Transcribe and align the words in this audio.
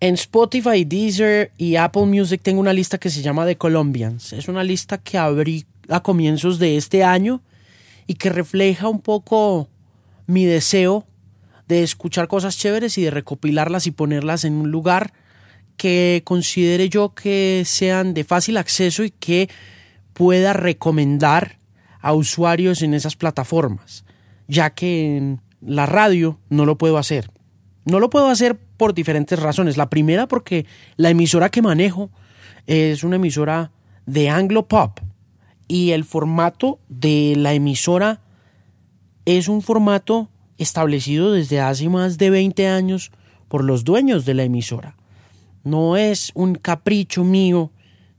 En 0.00 0.14
Spotify, 0.14 0.84
Deezer 0.84 1.50
y 1.58 1.74
Apple 1.74 2.06
Music 2.06 2.40
tengo 2.42 2.60
una 2.60 2.72
lista 2.72 2.98
que 2.98 3.10
se 3.10 3.20
llama 3.20 3.44
The 3.46 3.56
Colombians. 3.56 4.32
Es 4.32 4.46
una 4.46 4.62
lista 4.62 4.98
que 4.98 5.18
abrí 5.18 5.66
a 5.88 6.02
comienzos 6.02 6.60
de 6.60 6.76
este 6.76 7.02
año 7.02 7.42
y 8.06 8.14
que 8.14 8.30
refleja 8.30 8.88
un 8.88 9.00
poco 9.00 9.68
mi 10.26 10.44
deseo 10.44 11.04
de 11.66 11.82
escuchar 11.82 12.28
cosas 12.28 12.56
chéveres 12.56 12.96
y 12.96 13.02
de 13.02 13.10
recopilarlas 13.10 13.88
y 13.88 13.90
ponerlas 13.90 14.44
en 14.44 14.54
un 14.54 14.70
lugar 14.70 15.12
que 15.76 16.22
considere 16.24 16.88
yo 16.88 17.14
que 17.14 17.64
sean 17.66 18.14
de 18.14 18.22
fácil 18.22 18.56
acceso 18.56 19.02
y 19.02 19.10
que 19.10 19.48
pueda 20.12 20.52
recomendar 20.52 21.58
a 22.00 22.12
usuarios 22.12 22.82
en 22.82 22.94
esas 22.94 23.16
plataformas, 23.16 24.04
ya 24.46 24.70
que 24.70 25.16
en 25.16 25.40
la 25.60 25.86
radio 25.86 26.38
no 26.50 26.66
lo 26.66 26.78
puedo 26.78 26.98
hacer. 26.98 27.30
No 27.88 28.00
lo 28.00 28.10
puedo 28.10 28.28
hacer 28.28 28.58
por 28.76 28.92
diferentes 28.92 29.38
razones. 29.38 29.78
La 29.78 29.88
primera 29.88 30.28
porque 30.28 30.66
la 30.96 31.08
emisora 31.08 31.48
que 31.48 31.62
manejo 31.62 32.10
es 32.66 33.02
una 33.02 33.16
emisora 33.16 33.72
de 34.04 34.28
Anglo 34.28 34.68
Pop 34.68 35.00
y 35.68 35.92
el 35.92 36.04
formato 36.04 36.80
de 36.90 37.34
la 37.36 37.54
emisora 37.54 38.20
es 39.24 39.48
un 39.48 39.62
formato 39.62 40.28
establecido 40.58 41.32
desde 41.32 41.60
hace 41.60 41.88
más 41.88 42.18
de 42.18 42.28
20 42.28 42.68
años 42.68 43.10
por 43.48 43.64
los 43.64 43.84
dueños 43.84 44.26
de 44.26 44.34
la 44.34 44.42
emisora. 44.42 44.96
No 45.64 45.96
es 45.96 46.30
un 46.34 46.56
capricho 46.56 47.24
mío 47.24 47.70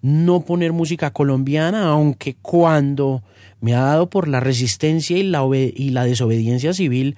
no 0.02 0.46
poner 0.46 0.74
música 0.74 1.12
colombiana, 1.12 1.90
aunque 1.90 2.36
cuando 2.42 3.22
me 3.62 3.76
ha 3.76 3.82
dado 3.82 4.10
por 4.10 4.28
la 4.28 4.40
resistencia 4.40 5.18
y 5.18 5.24
la, 5.24 5.46
y 5.54 5.90
la 5.90 6.06
desobediencia 6.06 6.74
civil, 6.74 7.18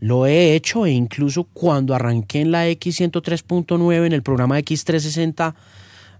lo 0.00 0.26
he 0.26 0.54
hecho 0.54 0.86
e 0.86 0.90
incluso 0.90 1.44
cuando 1.44 1.94
arranqué 1.94 2.40
en 2.40 2.50
la 2.50 2.68
X103.9 2.68 4.06
en 4.06 4.12
el 4.12 4.22
programa 4.22 4.58
X360, 4.58 5.54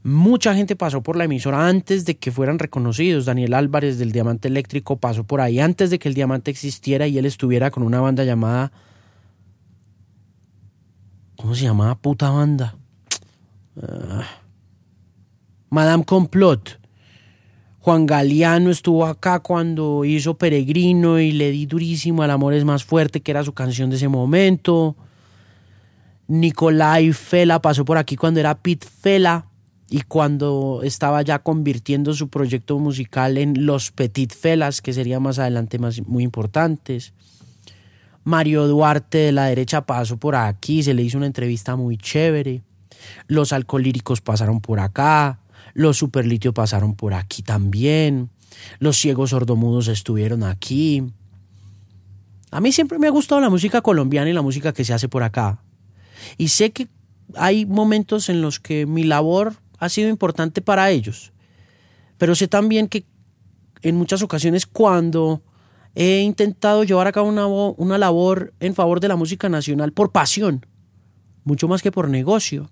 mucha 0.02 0.54
gente 0.54 0.76
pasó 0.76 1.02
por 1.02 1.16
la 1.16 1.24
emisora 1.24 1.68
antes 1.68 2.04
de 2.04 2.16
que 2.16 2.32
fueran 2.32 2.58
reconocidos. 2.58 3.26
Daniel 3.26 3.54
Álvarez 3.54 3.98
del 3.98 4.12
Diamante 4.12 4.48
Eléctrico 4.48 4.96
pasó 4.96 5.24
por 5.24 5.40
ahí 5.40 5.60
antes 5.60 5.90
de 5.90 5.98
que 5.98 6.08
el 6.08 6.14
Diamante 6.14 6.50
existiera 6.50 7.06
y 7.06 7.18
él 7.18 7.26
estuviera 7.26 7.70
con 7.70 7.82
una 7.82 8.00
banda 8.00 8.24
llamada... 8.24 8.72
¿Cómo 11.36 11.54
se 11.54 11.64
llamaba 11.64 11.94
puta 11.96 12.30
banda? 12.30 12.76
Ah, 13.82 14.24
Madame 15.68 16.04
Complot. 16.04 16.80
Juan 17.86 18.04
Galeano 18.04 18.70
estuvo 18.70 19.06
acá 19.06 19.38
cuando 19.38 20.04
hizo 20.04 20.36
Peregrino 20.36 21.20
y 21.20 21.30
le 21.30 21.52
di 21.52 21.66
durísimo 21.66 22.24
al 22.24 22.32
amor 22.32 22.52
es 22.52 22.64
más 22.64 22.82
fuerte, 22.82 23.20
que 23.20 23.30
era 23.30 23.44
su 23.44 23.52
canción 23.52 23.90
de 23.90 23.94
ese 23.94 24.08
momento. 24.08 24.96
Nicolai 26.26 27.12
Fela 27.12 27.62
pasó 27.62 27.84
por 27.84 27.96
aquí 27.96 28.16
cuando 28.16 28.40
era 28.40 28.58
Pete 28.58 28.88
Fela 28.88 29.46
y 29.88 30.00
cuando 30.00 30.80
estaba 30.82 31.22
ya 31.22 31.38
convirtiendo 31.38 32.12
su 32.12 32.28
proyecto 32.28 32.76
musical 32.80 33.38
en 33.38 33.66
Los 33.66 33.92
Petit 33.92 34.34
Felas, 34.34 34.82
que 34.82 34.92
sería 34.92 35.20
más 35.20 35.38
adelante 35.38 35.78
más, 35.78 36.04
muy 36.08 36.24
importantes. 36.24 37.12
Mario 38.24 38.66
Duarte 38.66 39.18
de 39.18 39.30
la 39.30 39.44
derecha 39.44 39.86
pasó 39.86 40.16
por 40.16 40.34
aquí, 40.34 40.82
se 40.82 40.92
le 40.92 41.02
hizo 41.02 41.18
una 41.18 41.28
entrevista 41.28 41.76
muy 41.76 41.98
chévere. 41.98 42.64
Los 43.28 43.52
alcohólíricos 43.52 44.22
pasaron 44.22 44.60
por 44.60 44.80
acá, 44.80 45.38
los 45.76 45.98
superlitios 45.98 46.54
pasaron 46.54 46.94
por 46.94 47.12
aquí 47.12 47.42
también, 47.42 48.30
los 48.78 48.96
ciegos 48.96 49.30
sordomudos 49.30 49.88
estuvieron 49.88 50.42
aquí. 50.42 51.04
A 52.50 52.62
mí 52.62 52.72
siempre 52.72 52.98
me 52.98 53.06
ha 53.06 53.10
gustado 53.10 53.42
la 53.42 53.50
música 53.50 53.82
colombiana 53.82 54.30
y 54.30 54.32
la 54.32 54.40
música 54.40 54.72
que 54.72 54.84
se 54.84 54.94
hace 54.94 55.08
por 55.08 55.22
acá. 55.22 55.60
Y 56.38 56.48
sé 56.48 56.70
que 56.72 56.88
hay 57.34 57.66
momentos 57.66 58.30
en 58.30 58.40
los 58.40 58.58
que 58.58 58.86
mi 58.86 59.04
labor 59.04 59.56
ha 59.78 59.90
sido 59.90 60.08
importante 60.08 60.62
para 60.62 60.90
ellos. 60.90 61.32
Pero 62.16 62.34
sé 62.34 62.48
también 62.48 62.88
que 62.88 63.04
en 63.82 63.96
muchas 63.96 64.22
ocasiones 64.22 64.64
cuando 64.64 65.42
he 65.94 66.20
intentado 66.20 66.84
llevar 66.84 67.06
a 67.06 67.12
cabo 67.12 67.28
una, 67.28 67.46
una 67.46 67.98
labor 67.98 68.54
en 68.60 68.74
favor 68.74 69.00
de 69.00 69.08
la 69.08 69.16
música 69.16 69.50
nacional 69.50 69.92
por 69.92 70.10
pasión, 70.10 70.64
mucho 71.44 71.68
más 71.68 71.82
que 71.82 71.92
por 71.92 72.08
negocio, 72.08 72.70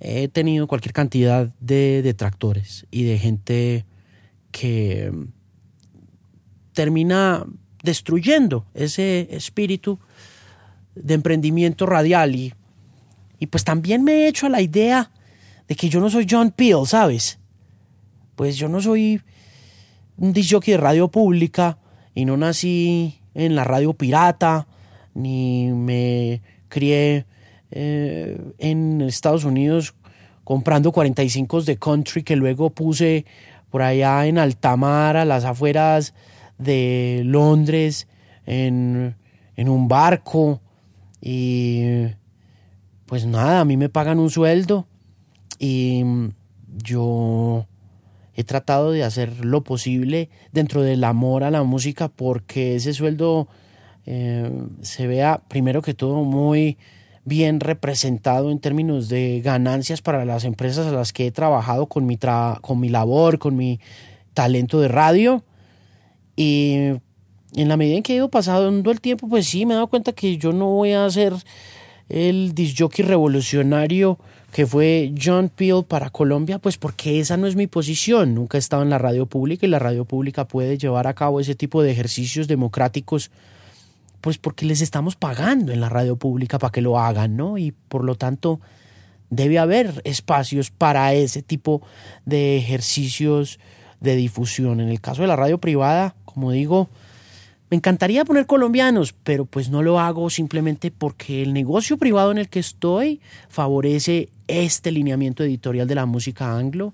he 0.00 0.28
tenido 0.28 0.66
cualquier 0.66 0.94
cantidad 0.94 1.48
de 1.60 2.02
detractores 2.02 2.86
y 2.90 3.04
de 3.04 3.18
gente 3.18 3.84
que 4.50 5.12
termina 6.72 7.46
destruyendo 7.82 8.66
ese 8.74 9.28
espíritu 9.30 9.98
de 10.94 11.14
emprendimiento 11.14 11.86
radial 11.86 12.34
y, 12.34 12.54
y 13.38 13.46
pues 13.46 13.64
también 13.64 14.02
me 14.02 14.12
he 14.12 14.28
hecho 14.28 14.46
a 14.46 14.50
la 14.50 14.62
idea 14.62 15.10
de 15.68 15.74
que 15.76 15.88
yo 15.88 16.00
no 16.00 16.10
soy 16.10 16.26
John 16.28 16.50
Peel, 16.50 16.86
¿sabes? 16.86 17.38
Pues 18.36 18.56
yo 18.56 18.68
no 18.68 18.80
soy 18.80 19.20
un 20.16 20.32
disjockey 20.32 20.72
de 20.72 20.78
radio 20.78 21.08
pública 21.08 21.78
y 22.14 22.24
no 22.24 22.36
nací 22.36 23.20
en 23.34 23.54
la 23.54 23.64
radio 23.64 23.92
pirata, 23.92 24.66
ni 25.14 25.70
me 25.72 26.42
crié 26.68 27.26
eh, 27.70 28.40
en 28.58 29.00
Estados 29.00 29.44
Unidos 29.44 29.94
comprando 30.44 30.92
45 30.92 31.62
de 31.62 31.76
country 31.78 32.22
que 32.22 32.36
luego 32.36 32.70
puse 32.70 33.24
por 33.70 33.82
allá 33.82 34.26
en 34.26 34.38
Altamar, 34.38 35.16
a 35.16 35.24
las 35.24 35.44
afueras 35.44 36.12
de 36.58 37.22
Londres, 37.24 38.08
en, 38.46 39.14
en 39.56 39.68
un 39.68 39.86
barco. 39.86 40.60
Y 41.20 42.06
pues 43.06 43.26
nada, 43.26 43.60
a 43.60 43.64
mí 43.64 43.76
me 43.76 43.88
pagan 43.88 44.18
un 44.18 44.30
sueldo 44.30 44.86
y 45.58 46.02
yo 46.82 47.66
he 48.34 48.44
tratado 48.44 48.92
de 48.92 49.04
hacer 49.04 49.44
lo 49.44 49.62
posible 49.62 50.30
dentro 50.52 50.82
del 50.82 51.04
amor 51.04 51.44
a 51.44 51.50
la 51.50 51.62
música 51.62 52.08
porque 52.08 52.76
ese 52.76 52.94
sueldo 52.94 53.48
eh, 54.06 54.50
se 54.80 55.06
vea 55.06 55.42
primero 55.48 55.82
que 55.82 55.92
todo 55.92 56.24
muy 56.24 56.78
bien 57.24 57.60
representado 57.60 58.50
en 58.50 58.60
términos 58.60 59.08
de 59.08 59.40
ganancias 59.44 60.02
para 60.02 60.24
las 60.24 60.44
empresas 60.44 60.86
a 60.86 60.92
las 60.92 61.12
que 61.12 61.26
he 61.26 61.32
trabajado 61.32 61.86
con 61.86 62.06
mi, 62.06 62.18
con 62.60 62.80
mi 62.80 62.88
labor, 62.88 63.38
con 63.38 63.56
mi 63.56 63.80
talento 64.34 64.80
de 64.80 64.88
radio. 64.88 65.44
Y 66.36 66.74
en 67.54 67.68
la 67.68 67.76
medida 67.76 67.96
en 67.96 68.02
que 68.02 68.14
he 68.14 68.16
ido 68.16 68.30
pasando 68.30 68.90
el 68.90 69.00
tiempo, 69.00 69.28
pues 69.28 69.46
sí, 69.46 69.66
me 69.66 69.74
he 69.74 69.76
dado 69.76 69.88
cuenta 69.88 70.12
que 70.12 70.38
yo 70.38 70.52
no 70.52 70.66
voy 70.66 70.92
a 70.92 71.08
ser 71.10 71.34
el 72.08 72.54
disjockey 72.54 73.04
revolucionario 73.04 74.18
que 74.52 74.66
fue 74.66 75.14
John 75.22 75.48
Peel 75.48 75.84
para 75.84 76.10
Colombia, 76.10 76.58
pues 76.58 76.76
porque 76.76 77.20
esa 77.20 77.36
no 77.36 77.46
es 77.46 77.54
mi 77.54 77.66
posición. 77.66 78.34
Nunca 78.34 78.58
he 78.58 78.60
estado 78.60 78.82
en 78.82 78.90
la 78.90 78.98
radio 78.98 79.26
pública 79.26 79.64
y 79.64 79.68
la 79.68 79.78
radio 79.78 80.04
pública 80.04 80.46
puede 80.46 80.76
llevar 80.76 81.06
a 81.06 81.14
cabo 81.14 81.40
ese 81.40 81.54
tipo 81.54 81.82
de 81.82 81.92
ejercicios 81.92 82.48
democráticos 82.48 83.30
pues 84.20 84.38
porque 84.38 84.66
les 84.66 84.80
estamos 84.80 85.16
pagando 85.16 85.72
en 85.72 85.80
la 85.80 85.88
radio 85.88 86.16
pública 86.16 86.58
para 86.58 86.72
que 86.72 86.82
lo 86.82 86.98
hagan, 86.98 87.36
¿no? 87.36 87.58
Y 87.58 87.72
por 87.72 88.04
lo 88.04 88.14
tanto 88.14 88.60
debe 89.30 89.58
haber 89.58 90.02
espacios 90.04 90.70
para 90.70 91.14
ese 91.14 91.42
tipo 91.42 91.82
de 92.26 92.58
ejercicios 92.58 93.58
de 94.00 94.16
difusión. 94.16 94.80
En 94.80 94.88
el 94.88 95.00
caso 95.00 95.22
de 95.22 95.28
la 95.28 95.36
radio 95.36 95.58
privada, 95.58 96.14
como 96.24 96.50
digo, 96.50 96.88
me 97.70 97.76
encantaría 97.76 98.24
poner 98.24 98.46
colombianos, 98.46 99.12
pero 99.12 99.44
pues 99.44 99.70
no 99.70 99.82
lo 99.82 100.00
hago 100.00 100.28
simplemente 100.28 100.90
porque 100.90 101.42
el 101.42 101.52
negocio 101.52 101.96
privado 101.98 102.32
en 102.32 102.38
el 102.38 102.48
que 102.48 102.58
estoy 102.58 103.20
favorece 103.48 104.28
este 104.48 104.90
lineamiento 104.90 105.44
editorial 105.44 105.86
de 105.86 105.94
la 105.94 106.06
música 106.06 106.56
anglo 106.56 106.92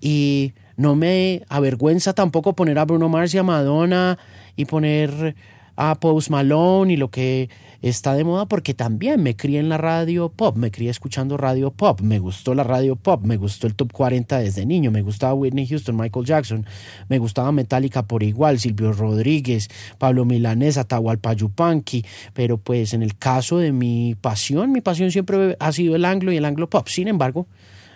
y 0.00 0.54
no 0.76 0.96
me 0.96 1.42
avergüenza 1.48 2.14
tampoco 2.14 2.54
poner 2.54 2.78
a 2.78 2.86
Bruno 2.86 3.10
Mars 3.10 3.34
y 3.34 3.38
a 3.38 3.42
Madonna 3.42 4.18
y 4.56 4.64
poner 4.64 5.36
a 5.76 5.94
Post 5.96 6.30
Malone 6.30 6.92
y 6.92 6.96
lo 6.96 7.10
que 7.10 7.48
está 7.82 8.14
de 8.14 8.24
moda 8.24 8.46
porque 8.46 8.72
también 8.72 9.22
me 9.22 9.36
crié 9.36 9.58
en 9.58 9.68
la 9.68 9.76
radio 9.76 10.30
pop, 10.30 10.56
me 10.56 10.70
crié 10.70 10.90
escuchando 10.90 11.36
radio 11.36 11.70
pop, 11.70 12.00
me 12.00 12.18
gustó 12.18 12.54
la 12.54 12.64
radio 12.64 12.96
pop, 12.96 13.24
me 13.24 13.36
gustó 13.36 13.66
el 13.66 13.74
top 13.74 13.92
40 13.92 14.38
desde 14.38 14.64
niño, 14.64 14.90
me 14.90 15.02
gustaba 15.02 15.34
Whitney 15.34 15.66
Houston, 15.66 15.96
Michael 15.96 16.24
Jackson, 16.24 16.66
me 17.08 17.18
gustaba 17.18 17.52
Metallica 17.52 18.06
por 18.06 18.22
igual, 18.22 18.58
Silvio 18.58 18.92
Rodríguez, 18.92 19.68
Pablo 19.98 20.24
Milanés, 20.24 20.78
Atahualpa 20.78 21.34
Yupanqui, 21.34 22.04
pero 22.32 22.56
pues 22.58 22.94
en 22.94 23.02
el 23.02 23.16
caso 23.16 23.58
de 23.58 23.72
mi 23.72 24.16
pasión, 24.20 24.72
mi 24.72 24.80
pasión 24.80 25.10
siempre 25.10 25.56
ha 25.58 25.72
sido 25.72 25.96
el 25.96 26.04
anglo 26.04 26.32
y 26.32 26.36
el 26.36 26.44
anglo 26.44 26.70
pop, 26.70 26.88
sin 26.88 27.08
embargo, 27.08 27.46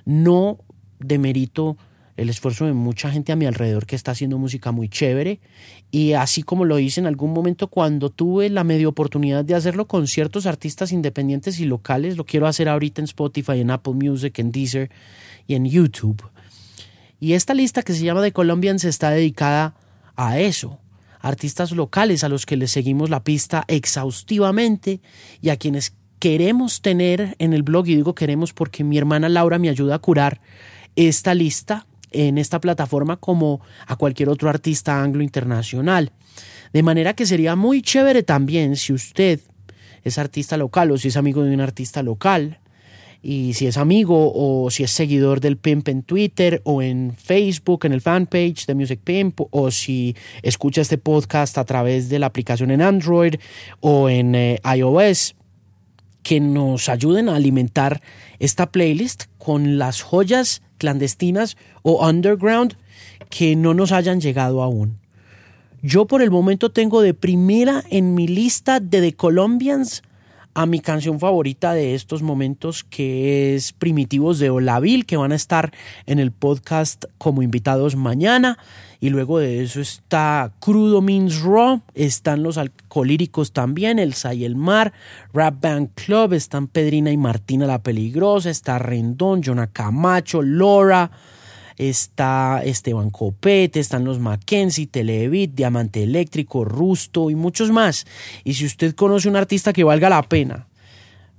no 0.04 0.58
demerito 0.98 1.76
el 2.18 2.28
esfuerzo 2.28 2.66
de 2.66 2.72
mucha 2.72 3.10
gente 3.12 3.30
a 3.30 3.36
mi 3.36 3.46
alrededor 3.46 3.86
que 3.86 3.94
está 3.94 4.10
haciendo 4.10 4.38
música 4.38 4.72
muy 4.72 4.88
chévere 4.88 5.38
y 5.92 6.14
así 6.14 6.42
como 6.42 6.64
lo 6.64 6.80
hice 6.80 7.00
en 7.00 7.06
algún 7.06 7.32
momento 7.32 7.68
cuando 7.68 8.10
tuve 8.10 8.50
la 8.50 8.64
media 8.64 8.88
oportunidad 8.88 9.44
de 9.44 9.54
hacerlo 9.54 9.86
con 9.86 10.08
ciertos 10.08 10.44
artistas 10.44 10.90
independientes 10.90 11.60
y 11.60 11.64
locales, 11.64 12.16
lo 12.16 12.26
quiero 12.26 12.48
hacer 12.48 12.68
ahorita 12.68 13.00
en 13.00 13.04
Spotify, 13.04 13.60
en 13.60 13.70
Apple 13.70 13.94
Music, 13.94 14.36
en 14.40 14.50
Deezer 14.50 14.90
y 15.46 15.54
en 15.54 15.64
YouTube. 15.66 16.20
Y 17.20 17.34
esta 17.34 17.54
lista 17.54 17.82
que 17.82 17.94
se 17.94 18.02
llama 18.04 18.22
The 18.22 18.32
Colombians 18.32 18.84
está 18.84 19.10
dedicada 19.10 19.76
a 20.16 20.40
eso, 20.40 20.80
artistas 21.20 21.70
locales 21.70 22.24
a 22.24 22.28
los 22.28 22.46
que 22.46 22.56
les 22.56 22.72
seguimos 22.72 23.10
la 23.10 23.22
pista 23.22 23.64
exhaustivamente 23.68 25.00
y 25.40 25.50
a 25.50 25.56
quienes 25.56 25.94
queremos 26.18 26.82
tener 26.82 27.36
en 27.38 27.52
el 27.52 27.62
blog, 27.62 27.86
y 27.86 27.94
digo 27.94 28.16
queremos 28.16 28.52
porque 28.52 28.82
mi 28.82 28.98
hermana 28.98 29.28
Laura 29.28 29.60
me 29.60 29.68
ayuda 29.68 29.94
a 29.94 29.98
curar 30.00 30.40
esta 30.96 31.32
lista 31.32 31.86
en 32.10 32.38
esta 32.38 32.60
plataforma 32.60 33.16
como 33.16 33.60
a 33.86 33.96
cualquier 33.96 34.28
otro 34.28 34.48
artista 34.48 35.02
anglo 35.02 35.22
internacional. 35.22 36.12
De 36.72 36.82
manera 36.82 37.14
que 37.14 37.26
sería 37.26 37.56
muy 37.56 37.82
chévere 37.82 38.22
también 38.22 38.76
si 38.76 38.92
usted 38.92 39.40
es 40.04 40.18
artista 40.18 40.56
local 40.56 40.90
o 40.90 40.98
si 40.98 41.08
es 41.08 41.16
amigo 41.16 41.42
de 41.42 41.54
un 41.54 41.60
artista 41.60 42.02
local 42.02 42.58
y 43.22 43.54
si 43.54 43.66
es 43.66 43.76
amigo 43.76 44.32
o 44.34 44.70
si 44.70 44.84
es 44.84 44.90
seguidor 44.90 45.40
del 45.40 45.56
Pimp 45.56 45.88
en 45.88 46.02
Twitter 46.02 46.62
o 46.64 46.82
en 46.82 47.14
Facebook, 47.16 47.84
en 47.84 47.92
el 47.92 48.00
fanpage 48.00 48.66
de 48.66 48.74
Music 48.74 49.00
Pimp, 49.02 49.40
o 49.50 49.70
si 49.70 50.14
escucha 50.42 50.82
este 50.82 50.98
podcast 50.98 51.58
a 51.58 51.64
través 51.64 52.08
de 52.08 52.18
la 52.18 52.26
aplicación 52.26 52.70
en 52.70 52.80
Android 52.80 53.34
o 53.80 54.08
en 54.08 54.34
eh, 54.34 54.60
iOS, 54.76 55.34
que 56.28 56.40
nos 56.40 56.90
ayuden 56.90 57.30
a 57.30 57.36
alimentar 57.36 58.02
esta 58.38 58.70
playlist 58.70 59.24
con 59.38 59.78
las 59.78 60.02
joyas 60.02 60.60
clandestinas 60.76 61.56
o 61.80 62.06
underground 62.06 62.76
que 63.30 63.56
no 63.56 63.72
nos 63.72 63.92
hayan 63.92 64.20
llegado 64.20 64.62
aún. 64.62 64.98
Yo 65.80 66.06
por 66.06 66.20
el 66.20 66.30
momento 66.30 66.70
tengo 66.70 67.00
de 67.00 67.14
primera 67.14 67.82
en 67.88 68.14
mi 68.14 68.28
lista 68.28 68.78
de 68.78 69.00
The 69.00 69.14
Colombians 69.14 70.02
a 70.58 70.66
mi 70.66 70.80
canción 70.80 71.20
favorita 71.20 71.72
de 71.72 71.94
estos 71.94 72.20
momentos 72.20 72.82
que 72.82 73.54
es 73.54 73.72
Primitivos 73.72 74.40
de 74.40 74.50
Olavil 74.50 75.06
que 75.06 75.16
van 75.16 75.30
a 75.30 75.36
estar 75.36 75.72
en 76.04 76.18
el 76.18 76.32
podcast 76.32 77.04
como 77.16 77.44
invitados 77.44 77.94
mañana. 77.94 78.58
Y 78.98 79.10
luego 79.10 79.38
de 79.38 79.62
eso 79.62 79.80
está 79.80 80.50
Crudo 80.58 81.00
Means 81.00 81.42
Raw, 81.42 81.82
están 81.94 82.42
los 82.42 82.58
alcolíricos 82.58 83.52
también, 83.52 84.00
El 84.00 84.16
y 84.34 84.44
el 84.44 84.56
Mar, 84.56 84.92
Rap 85.32 85.62
Band 85.62 85.90
Club, 85.94 86.32
están 86.32 86.66
Pedrina 86.66 87.12
y 87.12 87.16
Martina 87.16 87.64
la 87.68 87.80
Peligrosa, 87.80 88.50
está 88.50 88.80
Rendón, 88.80 89.42
Jonah 89.44 89.68
Camacho, 89.68 90.42
Laura, 90.42 91.08
está 91.78 92.62
Esteban 92.64 93.10
Copete, 93.10 93.80
están 93.80 94.04
los 94.04 94.18
Mackenzie, 94.18 94.86
Televit, 94.86 95.52
Diamante 95.54 96.02
Eléctrico, 96.02 96.64
Rusto 96.64 97.30
y 97.30 97.34
muchos 97.34 97.70
más. 97.70 98.06
Y 98.44 98.54
si 98.54 98.66
usted 98.66 98.94
conoce 98.94 99.28
un 99.28 99.36
artista 99.36 99.72
que 99.72 99.84
valga 99.84 100.10
la 100.10 100.22
pena 100.22 100.66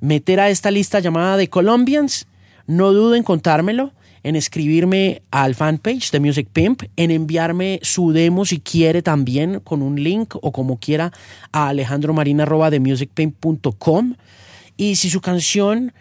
meter 0.01 0.39
a 0.39 0.49
esta 0.49 0.71
lista 0.71 0.99
llamada 0.99 1.37
de 1.37 1.49
Colombians, 1.49 2.27
no 2.67 2.93
duden 2.93 3.19
en 3.19 3.23
contármelo 3.23 3.93
en 4.23 4.35
escribirme 4.35 5.21
al 5.31 5.55
fanpage 5.55 6.11
de 6.11 6.19
Music 6.19 6.49
Pimp, 6.51 6.83
en 6.97 7.09
enviarme 7.11 7.79
su 7.81 8.11
demo 8.11 8.43
si 8.45 8.59
quiere 8.59 9.01
también 9.01 9.61
con 9.61 9.81
un 9.81 10.03
link 10.03 10.35
o 10.41 10.51
como 10.51 10.77
quiera 10.77 11.13
a 11.51 11.69
alejandromarina.com 11.69 14.15
y 14.77 14.97
si 14.97 15.09
su 15.09 15.21
canción 15.21 15.93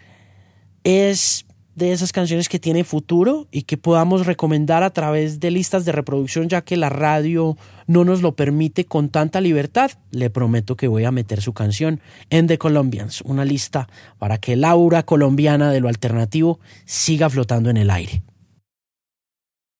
es 0.84 1.46
de 1.78 1.92
esas 1.92 2.12
canciones 2.12 2.48
que 2.48 2.58
tiene 2.58 2.84
futuro 2.84 3.46
y 3.50 3.62
que 3.62 3.76
podamos 3.76 4.26
recomendar 4.26 4.82
a 4.82 4.90
través 4.90 5.40
de 5.40 5.50
listas 5.50 5.84
de 5.84 5.92
reproducción 5.92 6.48
ya 6.48 6.60
que 6.60 6.76
la 6.76 6.90
radio 6.90 7.56
no 7.86 8.04
nos 8.04 8.20
lo 8.20 8.32
permite 8.32 8.84
con 8.84 9.08
tanta 9.08 9.40
libertad, 9.40 9.92
le 10.10 10.28
prometo 10.28 10.76
que 10.76 10.88
voy 10.88 11.04
a 11.04 11.12
meter 11.12 11.40
su 11.40 11.54
canción 11.54 12.00
en 12.28 12.48
The 12.48 12.58
Colombians, 12.58 13.22
una 13.22 13.44
lista 13.44 13.88
para 14.19 14.38
que 14.38 14.56
Laura 14.56 15.04
colombiana 15.04 15.70
de 15.70 15.80
lo 15.80 15.88
alternativo 15.88 16.58
siga 16.84 17.30
flotando 17.30 17.70
en 17.70 17.78
el 17.78 17.90
aire. 17.90 18.22